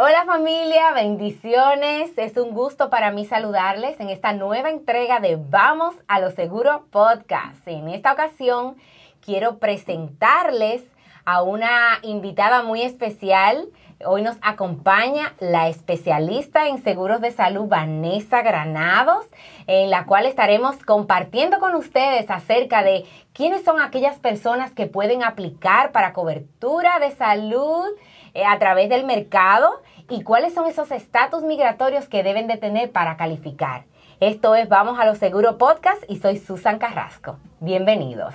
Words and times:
Hola 0.00 0.24
familia, 0.26 0.92
bendiciones. 0.92 2.16
Es 2.16 2.36
un 2.36 2.52
gusto 2.52 2.88
para 2.88 3.10
mí 3.10 3.24
saludarles 3.24 3.98
en 3.98 4.10
esta 4.10 4.32
nueva 4.32 4.70
entrega 4.70 5.18
de 5.18 5.34
Vamos 5.34 5.96
a 6.06 6.20
lo 6.20 6.30
Seguro 6.30 6.84
Podcast. 6.92 7.66
En 7.66 7.88
esta 7.88 8.12
ocasión 8.12 8.76
quiero 9.20 9.58
presentarles 9.58 10.84
a 11.24 11.42
una 11.42 11.98
invitada 12.02 12.62
muy 12.62 12.82
especial. 12.82 13.70
Hoy 14.06 14.22
nos 14.22 14.36
acompaña 14.40 15.34
la 15.40 15.66
especialista 15.68 16.68
en 16.68 16.80
seguros 16.80 17.20
de 17.20 17.32
salud 17.32 17.66
Vanessa 17.66 18.42
Granados, 18.42 19.26
en 19.66 19.90
la 19.90 20.06
cual 20.06 20.26
estaremos 20.26 20.76
compartiendo 20.76 21.58
con 21.58 21.74
ustedes 21.74 22.30
acerca 22.30 22.84
de 22.84 23.04
quiénes 23.32 23.64
son 23.64 23.80
aquellas 23.80 24.20
personas 24.20 24.70
que 24.70 24.86
pueden 24.86 25.24
aplicar 25.24 25.90
para 25.90 26.12
cobertura 26.12 27.00
de 27.00 27.10
salud 27.10 27.88
eh, 28.34 28.44
a 28.44 28.56
través 28.60 28.88
del 28.88 29.04
mercado 29.04 29.82
y 30.10 30.22
cuáles 30.22 30.54
son 30.54 30.66
esos 30.66 30.90
estatus 30.90 31.42
migratorios 31.42 32.08
que 32.08 32.22
deben 32.22 32.46
de 32.46 32.56
tener 32.56 32.90
para 32.90 33.16
calificar. 33.16 33.84
Esto 34.20 34.54
es 34.54 34.68
Vamos 34.68 34.98
a 34.98 35.04
los 35.04 35.18
Seguro 35.18 35.58
Podcast 35.58 36.02
y 36.08 36.16
soy 36.16 36.38
Susan 36.38 36.78
Carrasco. 36.78 37.38
Bienvenidos. 37.60 38.34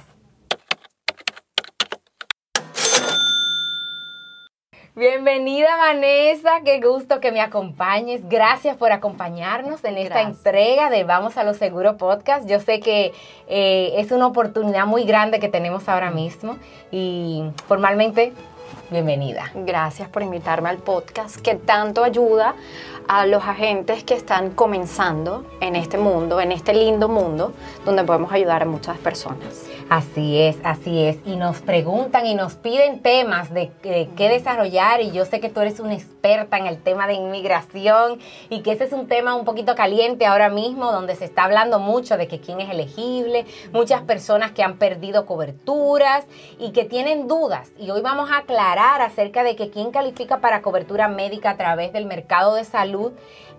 Bienvenida 4.95 5.75
Vanessa, 5.75 6.61
qué 6.63 6.79
gusto 6.79 7.19
que 7.19 7.31
me 7.31 7.41
acompañes. 7.41 8.29
Gracias 8.29 8.77
por 8.77 8.91
acompañarnos 8.91 9.83
en 9.85 9.97
esta 9.97 10.21
entrega 10.21 10.91
de 10.91 11.03
Vamos 11.03 11.35
a 11.35 11.43
los 11.43 11.57
Seguro 11.57 11.97
Podcast. 11.97 12.47
Yo 12.47 12.59
sé 12.59 12.79
que 12.79 13.11
eh, 13.47 13.93
es 13.97 14.11
una 14.11 14.27
oportunidad 14.27 14.85
muy 14.85 15.03
grande 15.05 15.39
que 15.39 15.49
tenemos 15.49 15.89
ahora 15.89 16.11
mismo 16.11 16.57
y 16.91 17.43
formalmente 17.67 18.33
bienvenida. 18.91 19.51
Gracias 19.53 20.09
por 20.09 20.21
invitarme 20.21 20.69
al 20.69 20.77
podcast 20.77 21.37
que 21.37 21.55
tanto 21.55 22.03
ayuda 22.03 22.55
a 23.07 23.25
los 23.25 23.43
agentes 23.43 24.03
que 24.03 24.13
están 24.13 24.51
comenzando 24.51 25.45
en 25.59 25.75
este 25.75 25.97
mundo, 25.97 26.39
en 26.39 26.51
este 26.51 26.73
lindo 26.73 27.09
mundo, 27.09 27.53
donde 27.85 28.03
podemos 28.03 28.31
ayudar 28.31 28.63
a 28.63 28.65
muchas 28.65 28.97
personas. 28.97 29.67
Así 29.93 30.41
es, 30.41 30.57
así 30.63 31.03
es. 31.03 31.17
Y 31.23 31.35
nos 31.35 31.61
preguntan 31.61 32.25
y 32.25 32.33
nos 32.33 32.55
piden 32.55 33.03
temas 33.03 33.53
de, 33.53 33.69
qué 33.83 34.27
desarrollar 34.27 35.01
y 35.01 35.11
yo 35.11 35.23
sé 35.23 35.39
que 35.39 35.49
tú 35.49 35.59
eres 35.59 35.79
una 35.79 35.93
experta 35.93 36.57
en 36.57 36.65
el 36.65 36.81
tema 36.81 37.05
de 37.05 37.13
inmigración 37.13 38.17
y 38.49 38.63
que 38.63 38.71
ese 38.71 38.85
es 38.85 38.91
un 38.91 39.07
tema 39.07 39.35
un 39.35 39.45
poquito 39.45 39.75
caliente 39.75 40.25
ahora 40.25 40.49
mismo 40.49 40.91
donde 40.91 41.15
se 41.15 41.25
está 41.25 41.43
hablando 41.43 41.77
mucho 41.77 42.17
de 42.17 42.27
que 42.27 42.39
quién 42.39 42.59
es 42.59 42.71
elegible, 42.71 43.45
muchas 43.71 44.01
personas 44.01 44.51
que 44.51 44.63
han 44.63 44.79
perdido 44.79 45.27
coberturas 45.27 46.25
y 46.57 46.71
que 46.71 46.85
tienen 46.85 47.27
dudas. 47.27 47.69
Y 47.77 47.91
hoy 47.91 48.01
vamos 48.01 48.31
a 48.31 48.39
aclarar 48.39 48.99
acerca 49.03 49.43
de 49.43 49.55
que 49.55 49.69
quién 49.69 49.91
califica 49.91 50.39
para 50.39 50.63
cobertura 50.63 51.07
médica 51.07 51.51
a 51.51 51.57
través 51.57 51.93
del 51.93 52.07
mercado 52.07 52.55
de 52.55 52.63
salud 52.63 53.11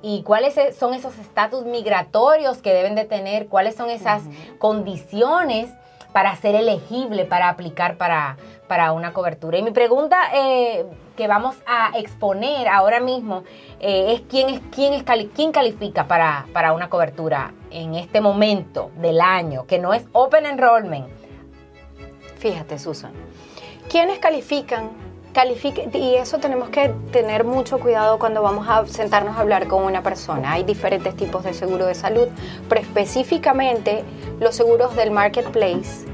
y 0.02 0.24
cuáles 0.24 0.56
son 0.76 0.94
esos 0.94 1.16
estatus 1.16 1.64
migratorios 1.64 2.58
que 2.58 2.74
deben 2.74 2.96
de 2.96 3.04
tener, 3.04 3.46
cuáles 3.46 3.76
son 3.76 3.88
esas 3.88 4.24
condiciones 4.58 5.70
para 6.14 6.36
ser 6.36 6.54
elegible 6.54 7.24
para 7.24 7.48
aplicar 7.48 7.96
para, 7.96 8.36
para 8.68 8.92
una 8.92 9.12
cobertura. 9.12 9.58
Y 9.58 9.64
mi 9.64 9.72
pregunta 9.72 10.16
eh, 10.32 10.86
que 11.16 11.26
vamos 11.26 11.56
a 11.66 11.90
exponer 11.98 12.68
ahora 12.68 13.00
mismo 13.00 13.42
eh, 13.80 14.12
es 14.14 14.20
quién 14.20 14.48
es 14.48 14.60
quién 14.70 14.94
es 14.94 15.02
quién 15.34 15.50
califica 15.50 16.06
para, 16.06 16.46
para 16.52 16.72
una 16.72 16.88
cobertura 16.88 17.52
en 17.72 17.96
este 17.96 18.20
momento 18.20 18.92
del 18.98 19.20
año, 19.20 19.66
que 19.66 19.80
no 19.80 19.92
es 19.92 20.06
open 20.12 20.46
enrollment. 20.46 21.08
Fíjate, 22.38 22.78
Susan. 22.78 23.12
¿Quiénes 23.90 24.20
califican 24.20 24.90
califique, 25.34 25.90
y 25.92 26.14
eso 26.14 26.38
tenemos 26.38 26.70
que 26.70 26.94
tener 27.12 27.44
mucho 27.44 27.78
cuidado 27.78 28.18
cuando 28.18 28.40
vamos 28.40 28.66
a 28.68 28.86
sentarnos 28.86 29.36
a 29.36 29.40
hablar 29.40 29.68
con 29.68 29.82
una 29.82 30.02
persona. 30.02 30.52
Hay 30.52 30.62
diferentes 30.64 31.14
tipos 31.16 31.44
de 31.44 31.52
seguro 31.52 31.84
de 31.84 31.94
salud, 31.94 32.28
pero 32.68 32.80
específicamente 32.80 34.04
los 34.40 34.54
seguros 34.54 34.96
del 34.96 35.10
marketplace 35.10 36.06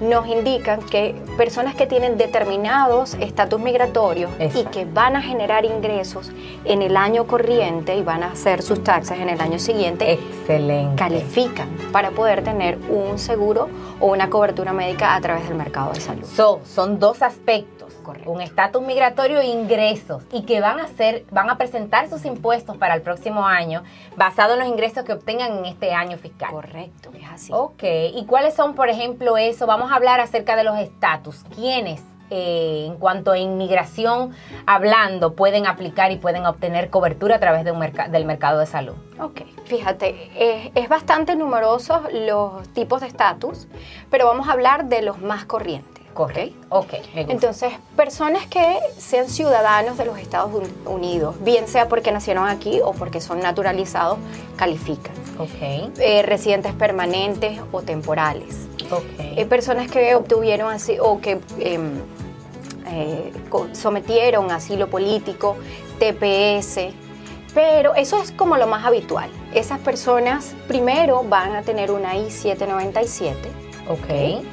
nos 0.00 0.26
indican 0.26 0.80
que 0.82 1.14
personas 1.36 1.74
que 1.74 1.86
tienen 1.86 2.16
determinados 2.16 3.14
estatus 3.14 3.60
migratorios 3.60 4.30
y 4.54 4.64
que 4.64 4.84
van 4.84 5.16
a 5.16 5.22
generar 5.22 5.64
ingresos 5.64 6.30
en 6.64 6.82
el 6.82 6.96
año 6.96 7.26
corriente 7.26 7.96
y 7.96 8.02
van 8.02 8.22
a 8.22 8.32
hacer 8.32 8.62
sus 8.62 8.82
taxes 8.82 9.18
en 9.18 9.28
el 9.28 9.40
año 9.40 9.58
siguiente, 9.58 10.12
Excelente. 10.12 10.96
califican 10.96 11.68
para 11.92 12.10
poder 12.10 12.42
tener 12.42 12.78
un 12.88 13.18
seguro 13.18 13.68
o 14.00 14.06
una 14.06 14.30
cobertura 14.30 14.72
médica 14.72 15.14
a 15.14 15.20
través 15.20 15.46
del 15.46 15.56
mercado 15.56 15.92
de 15.92 16.00
salud. 16.00 16.24
son 16.64 16.98
dos 16.98 17.22
aspectos 17.22 17.80
un 18.26 18.40
estatus 18.40 18.82
migratorio 18.82 19.40
e 19.40 19.46
ingresos 19.46 20.22
y 20.32 20.42
que 20.42 20.60
van 20.60 20.80
a 20.80 20.84
hacer, 20.84 21.24
van 21.30 21.50
a 21.50 21.56
presentar 21.56 22.08
sus 22.08 22.24
impuestos 22.24 22.76
para 22.76 22.94
el 22.94 23.02
próximo 23.02 23.46
año 23.46 23.82
basado 24.16 24.54
en 24.54 24.60
los 24.60 24.68
ingresos 24.68 25.04
que 25.04 25.12
obtengan 25.12 25.58
en 25.58 25.66
este 25.66 25.92
año 25.92 26.16
fiscal. 26.18 26.50
Correcto, 26.50 27.10
es 27.14 27.28
así. 27.30 27.52
Ok, 27.54 27.82
¿y 28.14 28.24
cuáles 28.26 28.54
son, 28.54 28.74
por 28.74 28.88
ejemplo, 28.88 29.36
eso? 29.36 29.66
Vamos 29.66 29.89
a 29.90 29.96
hablar 29.96 30.20
acerca 30.20 30.56
de 30.56 30.64
los 30.64 30.78
estatus. 30.78 31.44
¿Quiénes? 31.54 32.02
Eh, 32.32 32.84
en 32.86 32.94
cuanto 32.96 33.32
a 33.32 33.38
inmigración 33.38 34.32
hablando, 34.64 35.34
pueden 35.34 35.66
aplicar 35.66 36.12
y 36.12 36.16
pueden 36.16 36.46
obtener 36.46 36.88
cobertura 36.88 37.36
a 37.36 37.40
través 37.40 37.64
de 37.64 37.72
un 37.72 37.80
del 37.80 38.24
mercado 38.24 38.60
de 38.60 38.66
salud. 38.66 38.94
Ok, 39.18 39.42
fíjate, 39.64 40.30
es, 40.36 40.70
es 40.76 40.88
bastante 40.88 41.34
numerosos 41.34 42.00
los 42.12 42.68
tipos 42.68 43.00
de 43.00 43.08
estatus, 43.08 43.66
pero 44.10 44.26
vamos 44.26 44.48
a 44.48 44.52
hablar 44.52 44.84
de 44.84 45.02
los 45.02 45.20
más 45.20 45.44
corrientes. 45.44 46.00
Correcto. 46.14 46.66
Ok. 46.70 46.94
Entonces, 47.14 47.72
personas 47.96 48.46
que 48.46 48.78
sean 48.96 49.28
ciudadanos 49.28 49.96
de 49.96 50.04
los 50.04 50.18
Estados 50.18 50.50
Unidos, 50.84 51.36
bien 51.42 51.68
sea 51.68 51.88
porque 51.88 52.12
nacieron 52.12 52.48
aquí 52.48 52.80
o 52.84 52.92
porque 52.92 53.20
son 53.20 53.40
naturalizados, 53.40 54.18
califican. 54.56 55.14
Ok. 55.38 55.92
Eh, 55.98 56.22
residentes 56.22 56.74
permanentes 56.74 57.60
o 57.72 57.82
temporales. 57.82 58.69
Ok. 58.90 59.02
Eh, 59.18 59.46
personas 59.46 59.90
que 59.90 60.14
obtuvieron 60.14 60.72
así 60.72 60.96
o 61.00 61.20
que 61.20 61.40
em, 61.58 62.00
eh, 62.86 63.32
sometieron 63.72 64.50
asilo 64.50 64.88
político, 64.88 65.56
TPS. 65.98 66.92
Pero 67.54 67.94
eso 67.94 68.22
es 68.22 68.30
como 68.30 68.56
lo 68.56 68.66
más 68.66 68.84
habitual. 68.84 69.28
Esas 69.52 69.80
personas 69.80 70.54
primero 70.68 71.24
van 71.24 71.56
a 71.56 71.62
tener 71.62 71.90
una 71.90 72.16
I-797. 72.16 73.34
Ok 73.88 74.44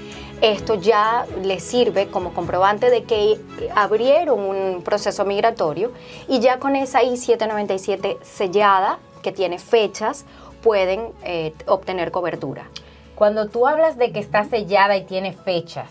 esto 0.42 0.76
ya 0.76 1.26
les 1.44 1.64
sirve 1.64 2.08
como 2.10 2.34
comprobante 2.34 2.90
de 2.90 3.04
que 3.04 3.40
abrieron 3.74 4.40
un 4.40 4.84
proceso 4.84 5.26
migratorio 5.26 5.92
y 6.28 6.40
ya 6.40 6.60
con 6.60 6.76
esa 6.76 7.04
I-797 7.04 8.22
sellada, 8.22 9.00
que 9.24 9.32
tiene 9.32 9.58
fechas, 9.58 10.26
pueden 10.62 11.12
eh, 11.24 11.54
obtener 11.66 12.12
cobertura. 12.12 12.70
Cuando 13.18 13.48
tú 13.48 13.66
hablas 13.66 13.98
de 13.98 14.12
que 14.12 14.20
está 14.20 14.44
sellada 14.44 14.96
y 14.96 15.04
tiene 15.04 15.34
fechas, 15.34 15.90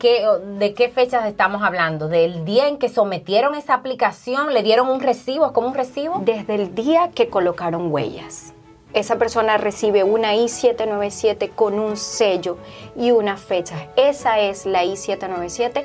¿de 0.00 0.74
qué 0.74 0.88
fechas 0.88 1.26
estamos 1.26 1.62
hablando? 1.62 2.08
¿Del 2.08 2.46
día 2.46 2.66
en 2.66 2.78
que 2.78 2.88
sometieron 2.88 3.54
esa 3.54 3.74
aplicación? 3.74 4.54
¿Le 4.54 4.62
dieron 4.62 4.88
un 4.88 5.00
recibo? 5.00 5.44
¿Es 5.44 5.52
como 5.52 5.68
un 5.68 5.74
recibo? 5.74 6.22
Desde 6.24 6.54
el 6.54 6.74
día 6.74 7.10
que 7.14 7.28
colocaron 7.28 7.92
huellas 7.92 8.54
esa 8.94 9.16
persona 9.16 9.56
recibe 9.56 10.04
una 10.04 10.34
I-797 10.34 11.50
con 11.54 11.78
un 11.78 11.96
sello 11.96 12.58
y 12.94 13.10
una 13.10 13.38
fecha. 13.38 13.88
Esa 13.96 14.38
es 14.38 14.66
la 14.66 14.84
I-797 14.84 15.84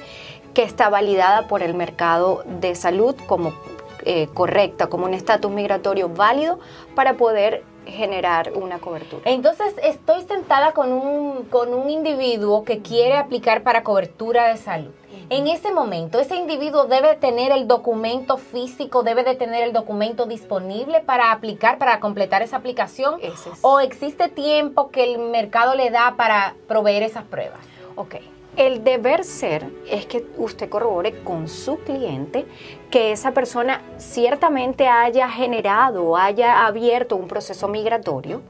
que 0.53 0.63
está 0.63 0.89
validada 0.89 1.47
por 1.47 1.63
el 1.63 1.73
mercado 1.73 2.43
de 2.45 2.75
salud 2.75 3.15
como 3.25 3.53
eh, 4.03 4.27
correcta, 4.33 4.87
como 4.87 5.05
un 5.05 5.13
estatus 5.13 5.51
migratorio 5.51 6.09
válido 6.09 6.59
para 6.95 7.13
poder 7.13 7.63
generar 7.87 8.51
una 8.53 8.79
cobertura. 8.79 9.23
Entonces, 9.25 9.73
estoy 9.83 10.23
sentada 10.23 10.73
con 10.73 10.91
un, 10.91 11.45
con 11.45 11.73
un 11.73 11.89
individuo 11.89 12.63
que 12.63 12.81
quiere 12.81 13.17
aplicar 13.17 13.63
para 13.63 13.83
cobertura 13.83 14.47
de 14.49 14.57
salud. 14.57 14.91
En 15.29 15.47
ese 15.47 15.71
momento, 15.71 16.19
ese 16.19 16.35
individuo 16.35 16.85
debe 16.85 17.15
tener 17.15 17.51
el 17.51 17.67
documento 17.67 18.37
físico, 18.37 19.03
debe 19.03 19.23
de 19.23 19.35
tener 19.35 19.63
el 19.63 19.73
documento 19.73 20.25
disponible 20.25 21.01
para 21.01 21.31
aplicar, 21.31 21.77
para 21.77 21.99
completar 21.99 22.41
esa 22.43 22.57
aplicación. 22.57 23.19
¿O 23.61 23.79
existe 23.79 24.29
tiempo 24.29 24.89
que 24.89 25.03
el 25.03 25.19
mercado 25.19 25.75
le 25.75 25.89
da 25.89 26.15
para 26.15 26.55
proveer 26.67 27.03
esas 27.03 27.25
pruebas? 27.25 27.59
Ok. 27.95 28.15
El 28.57 28.83
deber 28.83 29.23
ser 29.23 29.69
es 29.87 30.07
que 30.07 30.25
usted 30.35 30.67
corrobore 30.67 31.23
con 31.23 31.47
su 31.47 31.77
cliente 31.77 32.47
que 32.89 33.11
esa 33.11 33.31
persona 33.31 33.83
ciertamente 33.97 34.87
haya 34.87 35.29
generado, 35.29 36.17
haya 36.17 36.65
abierto 36.65 37.15
un 37.17 37.27
proceso 37.27 37.67
migratorio 37.67 38.41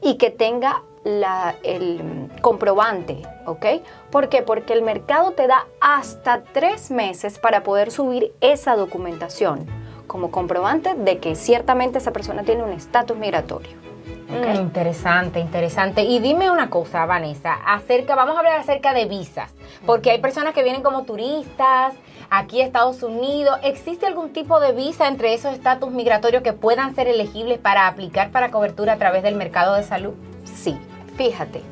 y 0.00 0.14
que 0.14 0.30
tenga 0.30 0.82
el 1.04 2.30
comprobante, 2.40 3.20
¿ok? 3.44 3.66
¿Por 4.10 4.30
qué? 4.30 4.40
Porque 4.40 4.72
el 4.72 4.80
mercado 4.80 5.32
te 5.32 5.46
da 5.46 5.66
hasta 5.78 6.42
tres 6.42 6.90
meses 6.90 7.38
para 7.38 7.62
poder 7.62 7.90
subir 7.90 8.32
esa 8.40 8.76
documentación 8.76 9.66
como 10.06 10.30
comprobante 10.30 10.94
de 10.94 11.18
que 11.18 11.34
ciertamente 11.34 11.98
esa 11.98 12.12
persona 12.12 12.44
tiene 12.44 12.64
un 12.64 12.72
estatus 12.72 13.16
migratorio. 13.18 13.89
Mm, 14.30 14.60
interesante, 14.60 15.40
interesante. 15.40 16.02
Y 16.02 16.20
dime 16.20 16.50
una 16.50 16.70
cosa, 16.70 17.04
Vanessa, 17.06 17.54
acerca, 17.66 18.14
vamos 18.14 18.36
a 18.36 18.38
hablar 18.38 18.60
acerca 18.60 18.94
de 18.94 19.06
visas, 19.06 19.52
porque 19.86 20.10
hay 20.10 20.20
personas 20.20 20.54
que 20.54 20.62
vienen 20.62 20.82
como 20.82 21.02
turistas, 21.02 21.94
aquí 22.30 22.62
a 22.62 22.66
Estados 22.66 23.02
Unidos. 23.02 23.58
¿Existe 23.62 24.06
algún 24.06 24.32
tipo 24.32 24.60
de 24.60 24.72
visa 24.72 25.08
entre 25.08 25.34
esos 25.34 25.52
estatus 25.52 25.90
migratorios 25.90 26.42
que 26.42 26.52
puedan 26.52 26.94
ser 26.94 27.08
elegibles 27.08 27.58
para 27.58 27.88
aplicar 27.88 28.30
para 28.30 28.50
cobertura 28.50 28.94
a 28.94 28.96
través 28.96 29.22
del 29.22 29.34
mercado 29.34 29.74
de 29.74 29.82
salud? 29.82 30.14
Sí, 30.44 30.76
fíjate. 31.16 31.62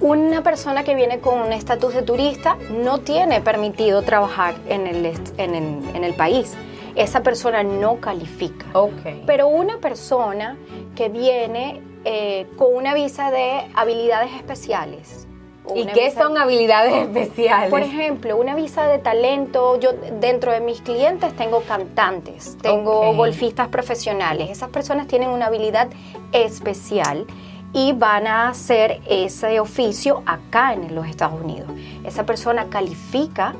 Una 0.00 0.42
persona 0.42 0.84
que 0.84 0.94
viene 0.94 1.18
con 1.18 1.40
un 1.40 1.52
estatus 1.52 1.92
de 1.92 2.02
turista 2.02 2.56
no 2.70 2.98
tiene 2.98 3.40
permitido 3.40 4.02
trabajar 4.02 4.54
en 4.68 4.86
el, 4.86 5.12
en 5.38 6.04
el, 6.04 6.14
país. 6.14 6.54
Esa 6.94 7.24
persona 7.24 7.64
no 7.64 7.96
califica. 7.96 8.66
Okay. 8.72 9.24
Pero 9.26 9.48
una 9.48 9.78
persona 9.78 10.56
que 10.94 11.08
viene 11.08 11.82
eh, 12.10 12.46
con 12.56 12.74
una 12.74 12.94
visa 12.94 13.30
de 13.30 13.68
habilidades 13.74 14.32
especiales. 14.32 15.26
¿Y 15.74 15.84
qué 15.84 16.10
son 16.10 16.38
habilidades 16.38 16.94
especiales? 16.94 17.68
Por 17.68 17.82
ejemplo, 17.82 18.34
una 18.38 18.54
visa 18.54 18.86
de 18.88 18.98
talento. 18.98 19.78
Yo 19.78 19.92
dentro 19.92 20.50
de 20.50 20.60
mis 20.60 20.80
clientes 20.80 21.36
tengo 21.36 21.60
cantantes, 21.64 22.56
tengo 22.62 23.12
golfistas 23.12 23.68
profesionales. 23.68 24.48
Esas 24.48 24.70
personas 24.70 25.06
tienen 25.06 25.28
una 25.28 25.48
habilidad 25.48 25.88
especial 26.32 27.26
y 27.74 27.92
van 27.92 28.26
a 28.26 28.48
hacer 28.48 29.02
ese 29.06 29.60
oficio 29.60 30.22
acá 30.24 30.72
en 30.72 30.94
los 30.94 31.06
Estados 31.06 31.38
Unidos. 31.38 31.70
Esa 32.06 32.24
persona 32.24 32.70
califica 32.70 33.54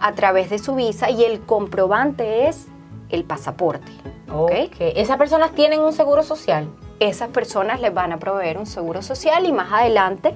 a 0.00 0.12
través 0.12 0.50
de 0.50 0.60
su 0.60 0.76
visa 0.76 1.10
y 1.10 1.24
el 1.24 1.40
comprobante 1.40 2.46
es 2.46 2.68
el 3.10 3.24
pasaporte. 3.24 3.90
¿okay? 4.32 4.70
¿Esas 4.78 5.16
personas 5.16 5.50
tienen 5.50 5.80
un 5.80 5.92
seguro 5.92 6.22
social? 6.22 6.68
Esas 7.00 7.28
personas 7.28 7.80
les 7.80 7.94
van 7.94 8.12
a 8.12 8.18
proveer 8.18 8.58
un 8.58 8.66
seguro 8.66 9.02
social 9.02 9.46
y 9.46 9.52
más 9.52 9.72
adelante 9.72 10.34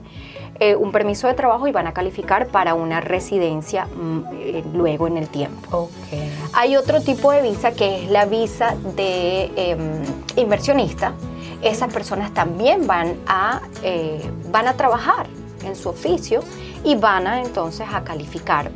eh, 0.60 0.76
un 0.76 0.92
permiso 0.92 1.26
de 1.26 1.34
trabajo 1.34 1.66
y 1.66 1.72
van 1.72 1.88
a 1.88 1.92
calificar 1.92 2.46
para 2.46 2.74
una 2.74 3.00
residencia 3.00 3.86
mm, 3.86 4.24
eh, 4.32 4.64
luego 4.72 5.08
en 5.08 5.16
el 5.16 5.28
tiempo. 5.28 5.90
Okay. 6.06 6.32
Hay 6.52 6.76
otro 6.76 7.00
tipo 7.00 7.32
de 7.32 7.42
visa 7.42 7.72
que 7.72 8.04
es 8.04 8.10
la 8.10 8.26
visa 8.26 8.76
de 8.94 9.50
em, 9.56 10.02
inversionista 10.36 11.14
esas 11.62 11.92
personas 11.92 12.32
también 12.34 12.86
van 12.86 13.16
a, 13.26 13.62
eh, 13.82 14.20
van 14.50 14.68
a 14.68 14.74
trabajar 14.74 15.26
en 15.64 15.74
su 15.74 15.88
oficio 15.88 16.42
y 16.84 16.96
van 16.96 17.26
a 17.26 17.40
entonces 17.40 17.86
a 17.92 18.02
calificar 18.02 18.70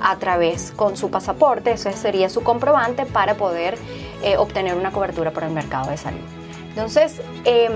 a 0.00 0.16
través 0.16 0.72
con 0.72 0.96
su 0.96 1.10
pasaporte, 1.10 1.72
ese 1.72 1.92
sería 1.92 2.30
su 2.30 2.42
comprobante 2.42 3.04
para 3.04 3.34
poder 3.34 3.76
obtener 4.38 4.74
una 4.74 4.90
cobertura 4.90 5.30
por 5.32 5.44
el 5.44 5.50
mercado 5.50 5.90
de 5.90 5.98
salud. 5.98 6.39
Entonces, 6.70 7.20
em, 7.44 7.72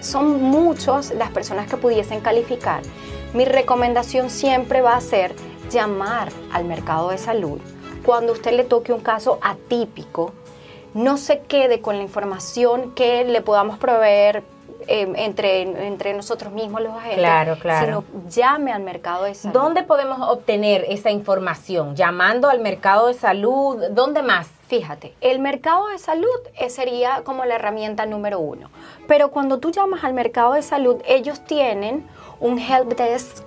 son 0.00 0.42
muchos 0.42 1.10
las 1.12 1.30
personas 1.30 1.68
que 1.68 1.76
pudiesen 1.76 2.20
calificar. 2.20 2.82
Mi 3.32 3.44
recomendación 3.44 4.30
siempre 4.30 4.82
va 4.82 4.96
a 4.96 5.00
ser 5.00 5.34
llamar 5.70 6.28
al 6.52 6.64
mercado 6.64 7.10
de 7.10 7.18
salud 7.18 7.60
cuando 8.04 8.32
usted 8.32 8.52
le 8.52 8.64
toque 8.64 8.92
un 8.92 9.00
caso 9.00 9.38
atípico 9.42 10.32
no 10.94 11.18
se 11.18 11.40
quede 11.40 11.82
con 11.82 11.96
la 11.96 12.02
información 12.02 12.92
que 12.94 13.24
le 13.24 13.42
podamos 13.42 13.78
proveer 13.78 14.44
em, 14.86 15.14
entre, 15.16 15.86
entre 15.86 16.14
nosotros 16.14 16.52
mismos 16.52 16.80
los 16.80 16.94
agentes, 16.94 17.18
claro, 17.18 17.58
claro. 17.58 18.04
sino 18.12 18.30
llame 18.30 18.72
al 18.72 18.82
mercado 18.82 19.24
de 19.24 19.34
salud. 19.34 19.52
¿Dónde 19.52 19.82
podemos 19.82 20.18
obtener 20.30 20.86
esa 20.88 21.10
información? 21.10 21.96
¿Llamando 21.96 22.48
al 22.48 22.60
mercado 22.60 23.08
de 23.08 23.14
salud? 23.14 23.76
¿Dónde 23.90 24.22
más? 24.22 24.48
Fíjate, 24.66 25.14
el 25.20 25.38
mercado 25.38 25.88
de 25.88 25.98
salud 25.98 26.26
eh, 26.54 26.70
sería 26.70 27.22
como 27.24 27.44
la 27.44 27.54
herramienta 27.54 28.04
número 28.04 28.40
uno. 28.40 28.70
Pero 29.06 29.30
cuando 29.30 29.58
tú 29.58 29.70
llamas 29.70 30.02
al 30.02 30.12
mercado 30.12 30.54
de 30.54 30.62
salud, 30.62 30.96
ellos 31.06 31.44
tienen 31.44 32.04
un 32.40 32.58
help 32.58 32.96
desk 32.96 33.44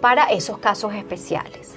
para 0.00 0.24
esos 0.24 0.58
casos 0.58 0.92
especiales. 0.94 1.76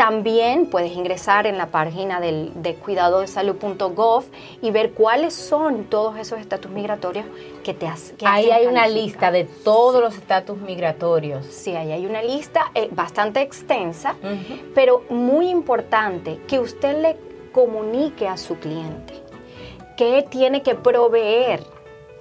También 0.00 0.64
puedes 0.64 0.92
ingresar 0.92 1.46
en 1.46 1.58
la 1.58 1.66
página 1.66 2.20
del, 2.20 2.52
de 2.54 2.74
cuidadodesalud.gov 2.76 4.24
y 4.62 4.70
ver 4.70 4.92
cuáles 4.92 5.34
son 5.34 5.84
todos 5.84 6.16
esos 6.16 6.40
estatus 6.40 6.72
migratorios 6.72 7.26
que 7.62 7.74
te 7.74 7.86
hacen. 7.86 8.16
Ahí 8.24 8.50
hay 8.50 8.64
una 8.64 8.88
lista 8.88 9.30
de 9.30 9.44
todos 9.44 10.00
los 10.00 10.16
estatus 10.16 10.56
migratorios. 10.56 11.44
Sí, 11.44 11.76
ahí 11.76 11.92
hay 11.92 12.06
una 12.06 12.22
lista 12.22 12.72
eh, 12.74 12.88
bastante 12.90 13.42
extensa, 13.42 14.14
pero 14.74 15.04
muy 15.10 15.50
importante 15.50 16.40
que 16.48 16.60
usted 16.60 17.02
le 17.02 17.16
comunique 17.52 18.26
a 18.26 18.38
su 18.38 18.58
cliente 18.58 19.12
que 19.98 20.24
tiene 20.30 20.62
que 20.62 20.76
proveer 20.76 21.62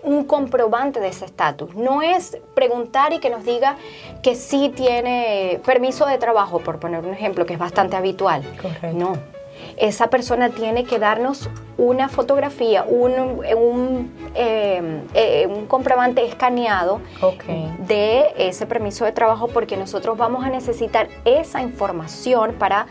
un 0.04 0.24
comprobante 0.24 1.00
de 1.00 1.10
ese 1.10 1.26
estatus. 1.26 1.76
No 1.76 2.02
es 2.02 2.38
preguntar 2.54 3.14
y 3.14 3.20
que 3.20 3.30
nos 3.30 3.44
diga 3.44 3.78
que 4.24 4.36
sí 4.36 4.72
tiene 4.76 5.60
permiso 5.66 6.06
de 6.06 6.18
trabajo, 6.18 6.60
por 6.60 6.80
poner 6.80 7.06
un 7.06 7.14
ejemplo, 7.14 7.46
que 7.46 7.54
es 7.54 7.60
bastante 7.60 7.96
habitual. 7.96 8.44
No. 8.94 9.14
Esa 9.78 10.10
persona 10.10 10.50
tiene 10.50 10.84
que 10.84 11.00
darnos 11.00 11.50
una 11.78 12.10
fotografía, 12.10 12.84
un, 12.84 13.12
un, 13.12 14.14
em, 14.36 15.02
eh, 15.14 15.48
un 15.48 15.66
comprobante 15.68 16.26
escaneado 16.26 17.02
de 17.80 18.34
ese 18.38 18.66
permiso 18.66 19.06
de 19.06 19.12
trabajo 19.12 19.48
porque 19.48 19.78
nosotros 19.78 20.18
vamos 20.18 20.46
a 20.46 20.50
necesitar 20.50 21.08
esa 21.26 21.62
información 21.62 22.54
para 22.54 22.88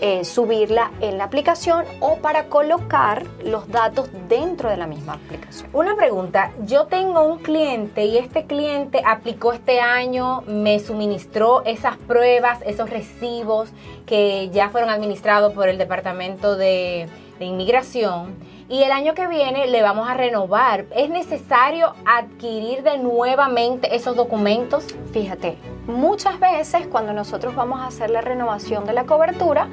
eh, 0.00 0.24
subirla 0.24 0.90
en 1.00 1.18
la 1.18 1.24
aplicación 1.24 1.84
o 2.00 2.16
para 2.16 2.46
colocar 2.46 3.24
los 3.44 3.68
datos 3.68 4.08
dentro 4.28 4.70
de 4.70 4.76
la 4.76 4.86
misma 4.86 5.14
aplicación. 5.14 5.68
Una 5.72 5.96
pregunta, 5.96 6.52
yo 6.64 6.86
tengo 6.86 7.22
un 7.22 7.38
cliente 7.38 8.04
y 8.04 8.18
este 8.18 8.46
cliente 8.46 9.02
aplicó 9.04 9.52
este 9.52 9.80
año, 9.80 10.42
me 10.46 10.78
suministró 10.78 11.64
esas 11.64 11.96
pruebas, 11.96 12.60
esos 12.64 12.90
recibos 12.90 13.70
que 14.06 14.50
ya 14.50 14.70
fueron 14.70 14.90
administrados 14.90 15.52
por 15.52 15.68
el 15.68 15.78
Departamento 15.78 16.56
de, 16.56 17.08
de 17.38 17.44
Inmigración 17.44 18.36
y 18.68 18.82
el 18.82 18.92
año 18.92 19.14
que 19.14 19.26
viene 19.26 19.66
le 19.66 19.82
vamos 19.82 20.08
a 20.08 20.14
renovar. 20.14 20.86
¿Es 20.94 21.08
necesario 21.08 21.94
adquirir 22.04 22.82
de 22.82 22.98
nuevamente 22.98 23.94
esos 23.96 24.14
documentos? 24.14 24.86
Fíjate, 25.12 25.56
muchas 25.86 26.38
veces 26.38 26.86
cuando 26.86 27.12
nosotros 27.12 27.54
vamos 27.54 27.80
a 27.80 27.86
hacer 27.86 28.10
la 28.10 28.20
renovación 28.20 28.84
de 28.84 28.92
la 28.92 29.04
cobertura, 29.04 29.68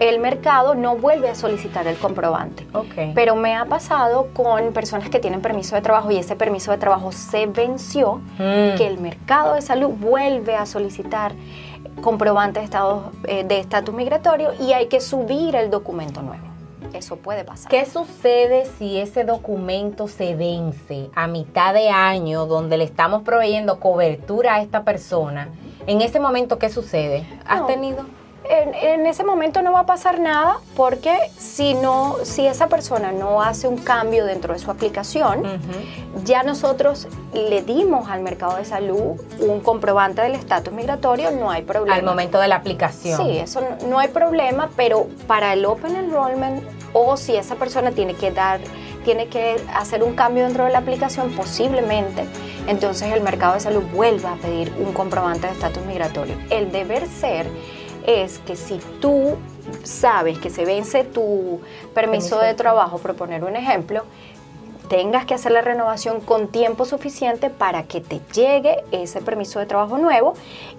el 0.00 0.18
mercado 0.18 0.74
no 0.74 0.96
vuelve 0.96 1.28
a 1.28 1.34
solicitar 1.36 1.86
el 1.86 1.96
comprobante. 1.96 2.66
Okay. 2.72 3.12
Pero 3.14 3.36
me 3.36 3.54
ha 3.54 3.66
pasado 3.66 4.28
con 4.32 4.72
personas 4.72 5.08
que 5.08 5.20
tienen 5.20 5.40
permiso 5.40 5.76
de 5.76 5.82
trabajo 5.82 6.10
y 6.10 6.16
ese 6.16 6.34
permiso 6.34 6.72
de 6.72 6.78
trabajo 6.78 7.12
se 7.12 7.46
venció, 7.46 8.16
mm. 8.38 8.76
que 8.76 8.86
el 8.86 8.98
mercado 8.98 9.54
de 9.54 9.62
salud 9.62 9.90
vuelve 9.90 10.56
a 10.56 10.66
solicitar 10.66 11.32
comprobante 12.00 12.60
de 12.60 12.68
eh, 13.28 13.44
de 13.44 13.60
estatus 13.60 13.94
migratorio 13.94 14.52
y 14.58 14.72
hay 14.72 14.86
que 14.86 15.00
subir 15.00 15.54
el 15.54 15.70
documento 15.70 16.22
nuevo 16.22 16.51
eso 16.94 17.16
puede 17.16 17.44
pasar. 17.44 17.70
¿Qué 17.70 17.86
sucede 17.86 18.66
si 18.78 18.98
ese 18.98 19.24
documento 19.24 20.08
se 20.08 20.34
vence 20.34 21.10
a 21.14 21.26
mitad 21.26 21.74
de 21.74 21.88
año 21.90 22.46
donde 22.46 22.76
le 22.76 22.84
estamos 22.84 23.22
proveyendo 23.22 23.80
cobertura 23.80 24.54
a 24.56 24.62
esta 24.62 24.84
persona? 24.84 25.48
En 25.86 26.00
ese 26.00 26.20
momento, 26.20 26.58
¿qué 26.58 26.68
sucede? 26.68 27.26
¿Has 27.46 27.66
tenido? 27.66 28.04
En, 28.44 29.06
ese 29.06 29.22
momento 29.24 29.62
no 29.62 29.72
va 29.72 29.80
a 29.80 29.86
pasar 29.86 30.18
nada 30.18 30.58
porque 30.76 31.16
si 31.38 31.74
no, 31.74 32.16
si 32.24 32.46
esa 32.46 32.66
persona 32.66 33.12
no 33.12 33.40
hace 33.40 33.68
un 33.68 33.76
cambio 33.76 34.26
dentro 34.26 34.52
de 34.52 34.58
su 34.58 34.70
aplicación, 34.70 35.42
ya 36.24 36.42
nosotros 36.42 37.06
le 37.32 37.62
dimos 37.62 38.08
al 38.08 38.20
mercado 38.20 38.56
de 38.56 38.64
salud 38.64 39.20
un 39.38 39.60
comprobante 39.60 40.22
del 40.22 40.34
estatus 40.34 40.74
migratorio, 40.74 41.30
no 41.30 41.50
hay 41.50 41.62
problema. 41.62 41.94
Al 41.94 42.02
momento 42.02 42.40
de 42.40 42.48
la 42.48 42.56
aplicación. 42.56 43.24
Sí, 43.24 43.38
eso 43.38 43.60
no, 43.60 43.88
no 43.88 43.98
hay 44.00 44.08
problema, 44.08 44.70
pero 44.76 45.06
para 45.26 45.52
el 45.52 45.64
Open 45.64 45.94
Enrollment 45.94 46.81
o 46.92 47.16
si 47.16 47.36
esa 47.36 47.56
persona 47.56 47.92
tiene 47.92 48.14
que 48.14 48.30
dar, 48.30 48.60
tiene 49.04 49.26
que 49.28 49.56
hacer 49.74 50.02
un 50.02 50.14
cambio 50.14 50.44
dentro 50.44 50.64
de 50.64 50.70
la 50.70 50.78
aplicación, 50.78 51.30
posiblemente, 51.32 52.24
entonces 52.66 53.12
el 53.12 53.22
mercado 53.22 53.54
de 53.54 53.60
salud 53.60 53.82
vuelva 53.92 54.32
a 54.32 54.36
pedir 54.36 54.72
un 54.78 54.92
comprobante 54.92 55.46
de 55.46 55.54
estatus 55.54 55.84
migratorio. 55.84 56.36
El 56.50 56.70
deber 56.70 57.06
ser 57.06 57.46
es 58.06 58.38
que 58.40 58.56
si 58.56 58.78
tú 59.00 59.36
sabes 59.84 60.38
que 60.38 60.50
se 60.50 60.64
vence 60.64 61.04
tu 61.04 61.60
permiso, 61.94 62.38
de 62.38 62.54
trabajo, 62.54 62.98
por 62.98 63.14
poner 63.14 63.44
un 63.44 63.56
ejemplo, 63.56 64.04
tengas 64.88 65.24
que 65.24 65.34
hacer 65.34 65.52
la 65.52 65.62
renovación 65.62 66.20
con 66.20 66.48
tiempo 66.48 66.84
suficiente 66.84 67.50
para 67.50 67.84
que 67.84 68.00
te 68.00 68.20
llegue 68.34 68.84
ese 68.90 69.20
permiso 69.20 69.58
de 69.58 69.66
trabajo 69.66 69.98
nuevo 69.98 70.34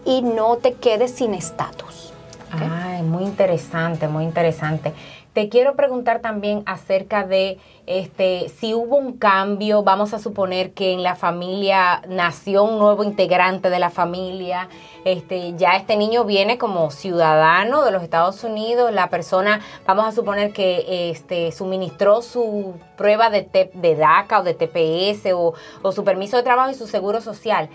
y 0.05 0.22
no 0.22 0.58
te 0.58 0.74
quedes 0.74 1.12
sin 1.12 1.34
estatus. 1.34 2.13
Ah, 2.51 3.01
muy 3.03 3.24
interesante, 3.24 4.08
muy 4.08 4.24
interesante. 4.24 4.93
Te 5.33 5.49
quiero 5.49 5.75
preguntar 5.75 6.19
también 6.19 6.61
acerca 6.67 7.25
de 7.25 7.57
este 7.87 8.49
si 8.49 8.75
hubo 8.75 8.97
un 8.97 9.17
cambio, 9.17 9.81
vamos 9.81 10.13
a 10.13 10.19
suponer 10.19 10.73
que 10.73 10.93
en 10.93 11.01
la 11.01 11.15
familia 11.15 12.03
nació 12.07 12.63
un 12.63 12.77
nuevo 12.77 13.03
integrante 13.03 13.71
de 13.71 13.79
la 13.79 13.89
familia, 13.89 14.69
este 15.05 15.55
ya 15.55 15.71
este 15.75 15.95
niño 15.95 16.23
viene 16.23 16.59
como 16.59 16.91
ciudadano 16.91 17.83
de 17.83 17.89
los 17.89 18.03
Estados 18.03 18.43
Unidos, 18.43 18.93
la 18.93 19.09
persona, 19.09 19.59
vamos 19.87 20.05
a 20.05 20.11
suponer 20.11 20.53
que 20.53 21.09
este 21.09 21.51
suministró 21.51 22.21
su 22.21 22.75
prueba 22.95 23.31
de, 23.31 23.71
de 23.73 23.95
DACA 23.95 24.41
o 24.41 24.43
de 24.43 24.53
TPS 24.53 25.33
o, 25.33 25.55
o 25.81 25.91
su 25.91 26.03
permiso 26.03 26.37
de 26.37 26.43
trabajo 26.43 26.69
y 26.69 26.75
su 26.75 26.85
seguro 26.85 27.21
social 27.21 27.69